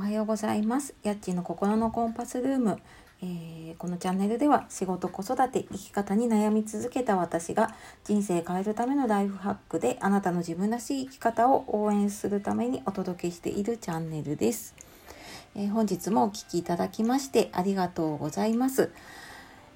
[0.00, 0.94] おはようございます。
[1.02, 2.78] やっちの心のコンパスルーム。
[3.22, 14.74] えー、このチャンネルでは仕事子育て生き方に悩み続けた私が人生変えるためのライフハックであなたの自分らしい生き方を応援するためにお届けしているチャンネルです。
[15.54, 18.90] えー、本日もお聴きいただきましてありがとうございます。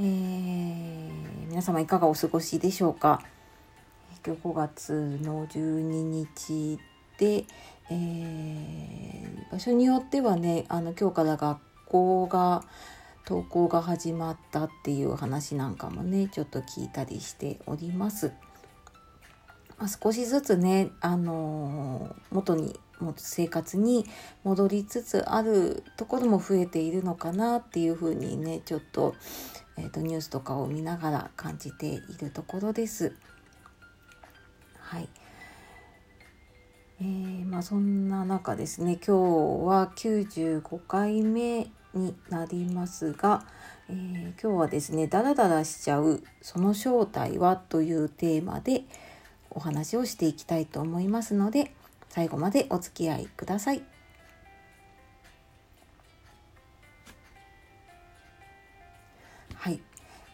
[0.00, 3.22] えー、皆様いかがお過ごしでしょうか？
[4.26, 5.80] 今日5月の12
[6.40, 6.80] 日
[7.18, 7.44] で、
[7.90, 12.64] えー、場所によってはねあの今日から学校が
[13.26, 18.32] 登校が始まったっていう話なんかもねちょっと聞いたりしております。
[19.78, 22.80] まあ、少しずつね、あのー、元に
[23.16, 24.06] 生活に
[24.42, 29.14] 戻りつつあるところも増えているのかなっていうふうにねちょっと,、
[29.76, 33.14] えーとニュースとかを見ながら感じているところです。
[34.80, 35.08] はい、
[37.00, 39.16] えー、まあ、そんな中ですね今
[39.62, 43.44] 日は95回目になりますが、
[43.88, 48.82] えー、今日はですねダラダラしちゃうその正体はというテーマで
[49.50, 51.72] お話をしていきたいと思いますので
[52.08, 53.82] 最後までお付き合いください。
[59.54, 59.80] はい、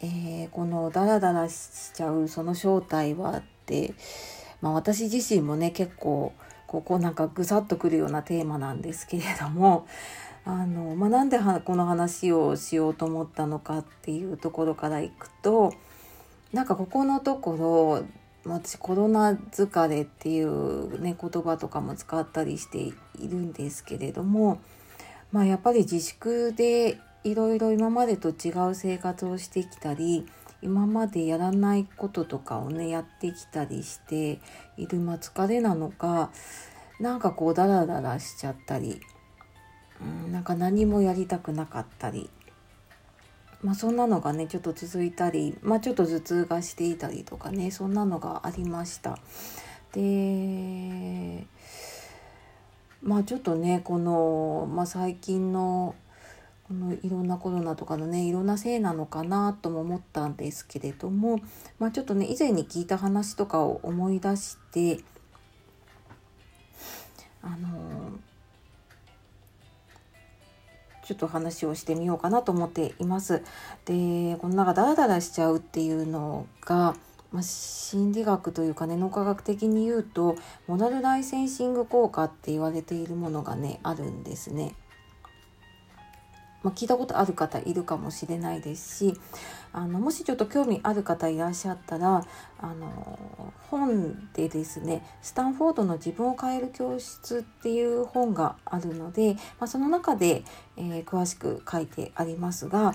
[0.01, 3.95] えー、このダラダラしちゃうその正体はって、
[4.62, 6.33] まあ、私自身もね結構
[6.75, 9.86] ここなんかぐさっとくるようなテーマなんですけれども
[10.44, 15.72] あの、まあ、なんでこの話をしようと思ったのかっていうところからいくと
[16.52, 18.02] なんかここのとこ
[18.45, 24.58] ろ私コロナ疲れっていうね言葉とかも使ったりしているんですけれども
[25.30, 30.27] まあやっぱり自粛でいろいろ今までと違う生活をしてきたり
[30.64, 34.41] 今までやらないこととかをねやってきたりして
[34.79, 36.30] いる、ま、疲れなのか
[36.98, 38.98] なんかこうダラダラしちゃったり、
[40.01, 42.30] うん、なんか何もやりたくなかったり、
[43.63, 49.19] まあ、そんなのがねちょっと続いたり、まあ、ちょっと頭痛がしていたりとかねそんなのがありました。
[49.92, 51.47] で
[53.03, 55.95] まあちょっとねこの、まあ、最近の
[56.67, 61.41] このいろんなコロナとかのねいろんなせいなのかなとも思ったんですけれども、
[61.79, 65.01] まあ、ちょっとね以前に聞いた話とかを思い出して
[67.42, 68.13] あの
[71.05, 73.42] ちょっと話をしてみようかなと思っています。
[73.85, 76.97] でこのなんかダラダラしちゃうっていうのが、
[77.30, 80.36] まあ、心理学というかね脳科学的に言うと
[80.67, 84.74] モダルライセンシング効果って言われているものがねあるんですね。
[86.64, 89.14] まあ、聞いたことある方いるかもしれないですし
[89.73, 92.27] あのもしちょっと興味ある方いらっしゃったら
[92.58, 100.42] あの本でですねスタンフォードの自分を変える教室っていう本があるので、まあ、その中で、
[100.77, 102.95] えー、詳しく書いてありますが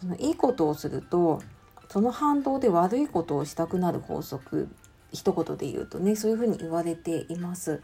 [0.00, 1.40] そのいいことをすると
[1.88, 4.68] その反動で悪いことをしたくなる法則
[5.12, 7.80] 一言で言うとねそういうふうに言われています。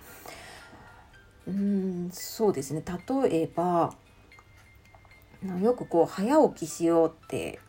[1.47, 3.95] うんそうですね例えば
[5.63, 7.61] よくこう早起きしようって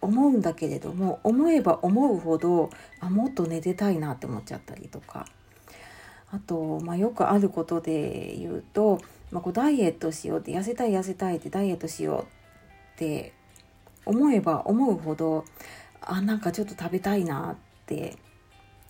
[0.00, 2.70] 思うんだけれども思えば思うほど
[3.00, 5.26] あもっと寝てたいなって思っちゃったりとか。
[6.32, 12.22] あと、まあ、よくあることで言うと、まあ、こうダイエットしようって痩せたい痩せたいってダイエットしよう
[12.94, 13.32] って
[14.04, 15.44] 思えば思うほど
[16.00, 18.16] あなんかちょっと食べたいなって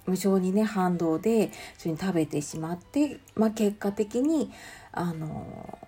[0.06, 4.50] 無性にね反動でそれに食べてしまって、まあ、結果的に
[4.92, 5.78] あの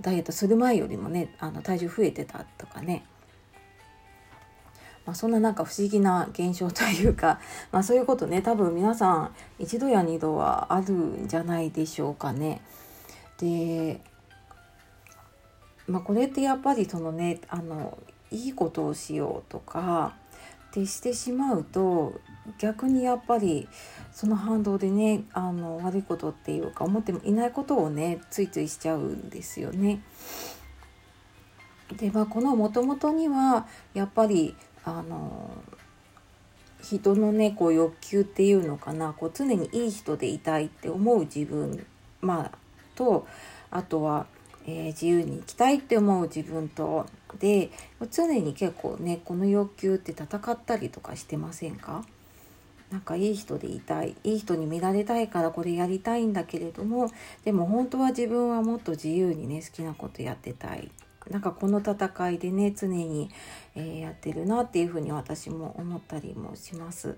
[0.00, 3.04] ダイエットする前よりもねあの体重増えてたとかね
[5.04, 7.40] まあ、そんななんか不思議な現象というか、
[7.72, 12.60] まあ、そういうことね多分皆さん一度や二度はあるんじゃないでしょうかね。
[13.38, 14.00] で、
[15.88, 17.98] まあ、これってやっぱりそのねあの
[18.30, 20.14] いいことをしようとか
[20.68, 22.20] ってしてしまうと
[22.58, 23.68] 逆にやっぱり
[24.12, 30.02] その反動でねあの悪いことっていうか思ってもいないことをねついついしちゃうんですよね。
[31.96, 34.54] でまあこのもともとにはやっぱり
[34.84, 35.50] あの
[36.82, 41.86] 人のねこう欲求っていうのかなこう常にいい人でいたいって思う自分
[42.20, 42.52] まあ
[42.94, 43.26] と
[43.70, 44.26] あとは、
[44.66, 47.06] えー、自由に生きたいって思う自分と
[47.38, 47.70] で
[48.10, 52.04] 常に結構ねこの欲求って戦ったりとかしてませんか？
[52.92, 57.10] なんかいい人でいたいいい人に見られたいからこれやりたいんだけれども
[57.42, 60.90] でも本当は自分はもっと自由にね好きなことやってたい
[61.30, 63.30] なんかこの戦いでね常に、
[63.74, 67.16] えー、やってるなっていうふうに私も思ったりもします。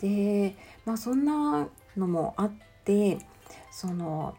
[0.00, 2.52] でまあそんなのもあっ
[2.84, 3.18] て
[3.70, 4.34] その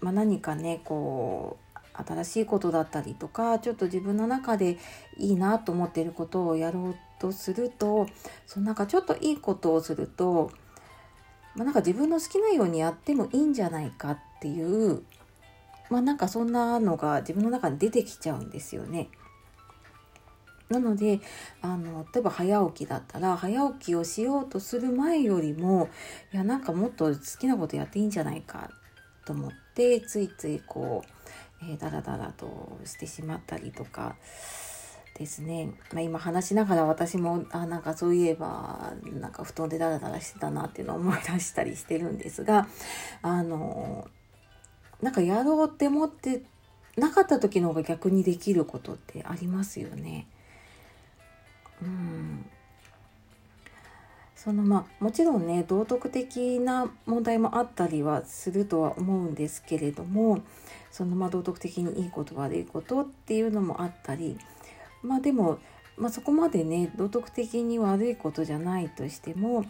[0.00, 4.78] まあ、何かねこう新しいことだったりとかちょっと自分の中で
[5.16, 8.08] いいなと思ってることをやろうとすると
[8.46, 10.50] そのなんかちょっといいことをすると、
[11.54, 15.02] まあ、なんか自分の好きなようにやってもいいんじゃないかっていう
[15.90, 19.08] まあなんかそんなのが自分の中に出てきちゃうんですよね。
[20.68, 21.20] なので
[21.62, 25.88] あの例えば早起きだったら早起きをしようとする前よりも
[26.30, 28.70] いやなんかもっと好きなことやっていいんじゃないか
[29.24, 31.04] と思ってついついこ
[31.62, 34.16] う、えー、ダラダラとしてしまったりとか
[35.18, 42.68] ですね、まあ、今話しながら私もあなんかそういえばなんか布団でダラダラしてたなっていうのを思い出したりしてるんですが
[43.20, 44.08] あの
[45.02, 46.42] なんかやろうって思って
[46.96, 50.26] なかった時の方が逆にできることってありますよね。
[51.82, 52.44] うん
[54.34, 60.42] そのまあもちろんね道徳的な問題もあったりはするとは思うんですけれども
[60.92, 64.38] そのまあ道徳的にいいこと悪いことっていうのもあったり
[65.02, 65.58] まあでも、
[65.96, 69.64] まあ、そこまでね道徳的に悪いことじゃないとしても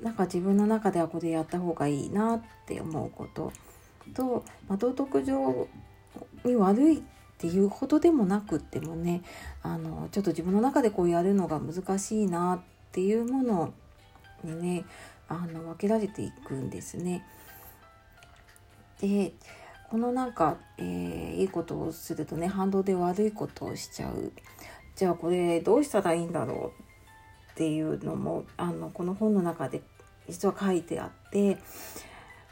[0.00, 3.52] なんか自分の中ではこれやった方がいいなって思うこと
[4.14, 5.68] と、まあ、道徳上
[6.44, 7.02] に悪いっ
[7.38, 9.22] ていうほどでもなくってもね
[9.62, 12.60] あのちょっと自分の中でこうやるのが難しいなっ
[12.92, 13.74] ていうもの
[14.44, 14.84] にね
[15.28, 17.24] あの分けられていくんですね。
[19.00, 19.32] で
[19.92, 24.32] このなんか、えー、いいことをするとね反動で悪いことをしちゃう
[24.96, 26.82] じゃあこれどうしたらいいんだろう
[27.52, 29.82] っていうのもあのこの本の中で
[30.30, 31.58] 実は書いてあって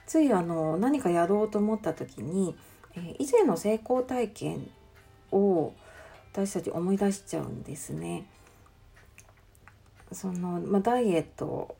[0.06, 2.54] ついあの何かやろうと思った時に、
[2.94, 4.68] え、以前の成功体験
[5.32, 5.72] を
[6.34, 8.26] 私たち思い出しちゃうんですね。
[10.12, 11.74] そのまあ、ダイエット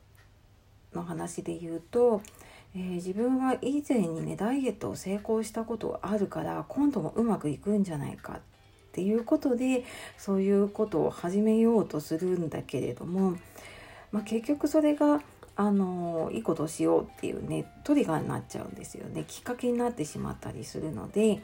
[0.93, 2.23] の話で言うと、
[2.73, 8.39] えー、自分は以前にねダイエットを成功したことがあるから今度もうまくいくんじゃないかっ
[8.93, 9.83] ていうことで
[10.17, 13.37] そういうことを始めようとするんだけれども、
[14.11, 15.21] まあ、結局それが
[15.55, 19.25] あのいいことをしようっていうねトリガーになっちゃうんですよね。
[19.27, 21.41] きっかけになってしまったりするので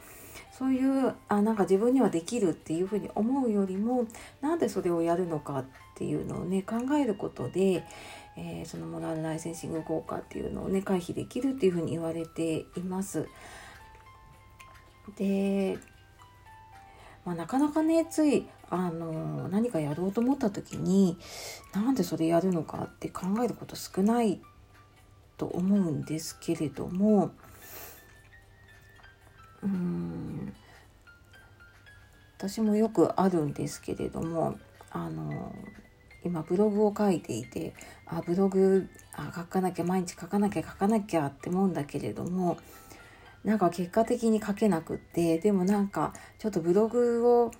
[0.50, 4.06] そういうあなんか自分にはできるっていうふうに思うよりも
[4.40, 5.64] なんでそれをやるのかっ
[5.96, 7.84] ていうのをね考えることで、
[8.40, 13.28] えー、そのモラルライセンシング効果っていうのをね回避できるっていうふうに言われています。
[15.16, 15.76] で、
[17.24, 21.18] まあ、なかなかねついあの何かやろうと思った時に
[21.74, 24.40] なんでそれやるのかって考えること少ない
[25.36, 27.32] と思うんですけれども
[29.62, 30.54] うん
[32.36, 34.58] 私もよくあるんですけれども
[34.90, 35.52] あの
[36.28, 37.74] 今ブログを書いていて
[38.06, 42.58] あブログあ書かなきゃ毎日書かなきゃ書かなきゃって思うんだけれども
[43.44, 47.50] なんか結果的に書けなくってでもなんかちょっとブログを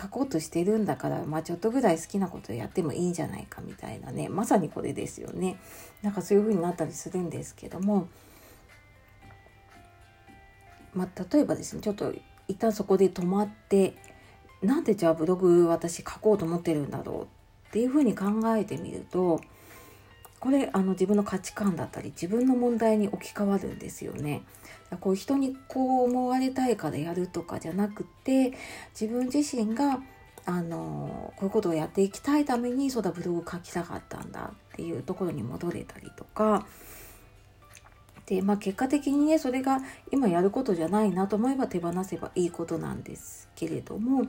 [0.00, 5.56] 書こうとしてるんだから、まあ、ちょっとぐらい好きなことやってもいいんじゃないかみたいなねまさにこれですよね。
[6.02, 8.08] なんかそういう風になったりするんですけども、
[10.92, 12.12] まあ、例えばですねちょっと
[12.48, 13.94] 一旦そこで止まって
[14.62, 17.26] なんでじゃあブログ私書こうと思ってるんだろうっ
[17.74, 18.26] ていう風に考
[18.56, 19.40] えてみると
[20.38, 24.42] これあの自分の価値観だったり自分の問題に置き換わるんですよね。
[25.00, 28.52] こう人にこう思われたいからやるとかじゃなくて
[28.98, 30.00] 自分自身が
[30.46, 36.64] あのこういうことをやっていきたいためにそうだブログ書きたかったんだっていうところに戻れたりとか
[38.26, 39.80] で、まあ、結果的にねそれが
[40.12, 44.26] 今やることじゃないなと思えば手放せばいいことなんですけれども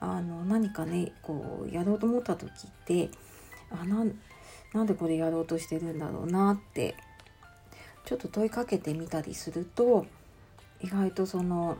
[0.00, 3.10] あの何かねこうやろうと思った時って
[3.70, 4.04] あな
[4.72, 6.94] なんでこれやろうとしてるんだろうなって
[8.04, 10.06] ちょっと問いかけてみたりすると
[10.80, 11.76] 意外とその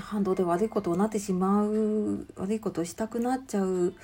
[0.00, 3.94] 反動で悪いことになってしまう悪いことをしたくなっちゃう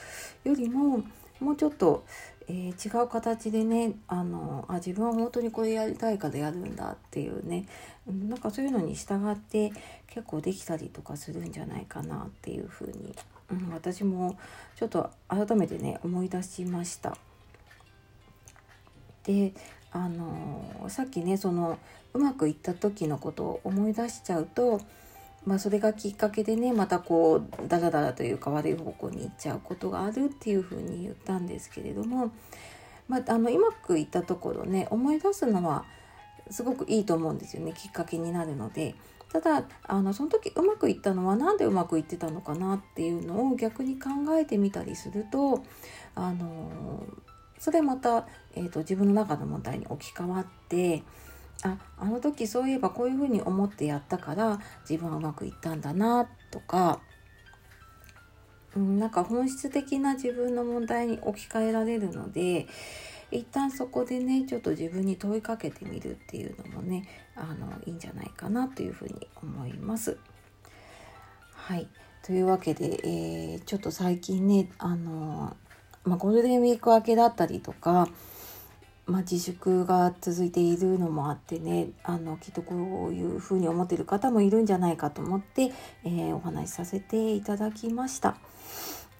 [0.44, 1.04] よりも
[1.40, 2.04] もうちょっと、
[2.46, 7.66] えー、違う形でねあのあ自分は本当にこれやりたいからやるんだっていうね
[8.06, 9.72] なんかそういうのに従って
[10.06, 13.14] 結構できたりとかするんじゃないかなっていうふうに、
[13.50, 14.36] うん、私も
[14.76, 17.16] ちょっと改めてね思い出しました。
[19.24, 19.54] で
[19.90, 21.78] あのさっきねその
[22.12, 24.80] うまくいった時のことを思い出しちゃうと、
[25.46, 32.32] まあ、それがきっかけでねまたこうダラダラというか悪い方向に行っちゃうことがあるっていうふうに言ったんですけれども、
[33.08, 35.84] まあ、あのうまくいったところね思い出すのは
[36.50, 38.94] すごくいいと思うんですよねきっかけになるので。
[39.32, 45.64] ただあのその時うまくいったのは何でうまくいってたのかなっていうのを逆に考えてみたりすると
[46.14, 47.04] あの
[47.58, 51.02] それまた、えーと、自分の中の問題に置き換わって
[51.62, 57.00] ああの時そういえばこういうふうに思ってやったから自分はうまくいったんだなとか、
[58.76, 62.66] うん、なんか本質的な自分の問題に置き換えられるので
[63.30, 70.18] 一旦そこでねちょっと自分に問いかけてみるっていうのもねあのいいんじゃないかなというふうに思います。
[71.54, 71.88] はい
[72.23, 75.56] というわけで、えー、ちょっと最近ねあの、
[76.04, 78.08] まあ、ゴールデンウィーク明けだったりとか
[79.06, 85.73] まあ、自粛が続いているのもあってねあのきっとこういうふうに思ってる方もいるんじゃないかと思って、
[86.04, 88.37] えー、お話しさせていただきました。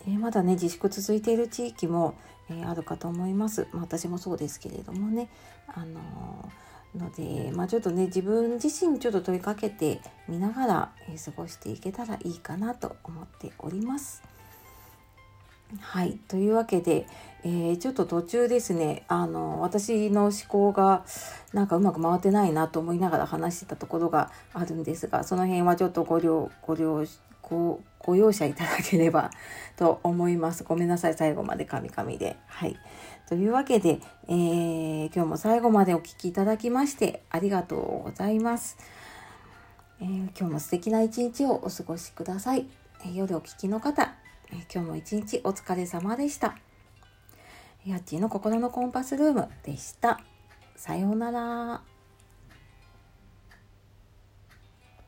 [0.07, 2.15] えー、まだね自粛続いている地域も、
[2.49, 5.29] えー、あるかと思います、まあ、私もそうですけれどもね。
[5.69, 6.51] あの
[6.97, 14.23] ので、まあ、ちょっとね自分自身ちょっと問いかけてみながら、え過ごしていけたらいいかなと思っております。
[15.81, 16.19] はい。
[16.29, 17.07] というわけで、
[17.43, 21.05] えー、ちょっと途中ですね、あの、私の思考が
[21.53, 27.05] なんかうまく回ってないなと思いながら話してたところがあるんですが、その辺はちょっとご了、ご了、
[27.43, 29.31] ご、ご容赦いただければ
[29.77, 30.65] と思います。
[30.65, 31.15] ごめんなさい。
[31.15, 32.37] 最後までカミカミで。
[32.47, 32.79] はい。
[33.29, 38.77] というわけで、えー、今日も最後までお聴きいただきましてありがとうございます。
[40.01, 42.67] えー、今日も素敵な一日をお過ごしください。
[43.07, 44.15] え、夜お聴きの方、
[44.53, 46.57] 今日も一日お疲れ様でした。
[47.87, 50.21] やっちーの心のコンパスルームでした。
[50.77, 51.94] さようなら。